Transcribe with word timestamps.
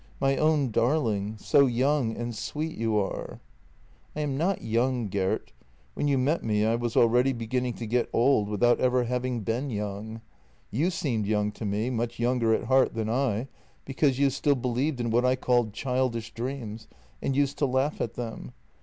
"My 0.19 0.35
own 0.35 0.71
darling... 0.71 1.37
so 1.37 1.67
young 1.67 2.17
and 2.17 2.33
sweet 2.35 2.75
you 2.75 2.97
are...." 2.97 3.39
"I 4.15 4.21
am 4.21 4.35
not 4.35 4.63
young, 4.63 5.07
Gert. 5.09 5.53
When 5.93 6.07
you 6.07 6.17
met 6.17 6.43
me 6.43 6.65
I 6.65 6.73
was 6.73 6.97
already 6.97 7.33
beginning 7.33 7.73
to 7.73 7.85
get 7.85 8.09
old 8.11 8.49
without 8.49 8.79
ever 8.79 9.03
having 9.03 9.41
been 9.41 9.69
young. 9.69 10.21
You 10.71 10.89
seemed 10.89 11.27
young 11.27 11.51
to 11.51 11.65
me, 11.65 11.91
much 11.91 12.17
younger 12.17 12.51
at 12.51 12.63
heart 12.63 12.95
than 12.95 13.11
I, 13.11 13.47
because 13.85 14.17
you 14.17 14.31
still 14.31 14.55
believed 14.55 14.99
in 14.99 15.11
what 15.11 15.23
I 15.23 15.35
called 15.35 15.71
childish 15.71 16.33
dreams 16.33 16.87
and 17.21 17.35
used 17.35 17.59
to 17.59 17.67
laugh 17.67 18.01
at 18.01 18.15
them. 18.15 18.53